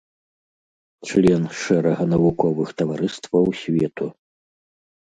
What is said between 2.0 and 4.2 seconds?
навуковых таварыстваў свету.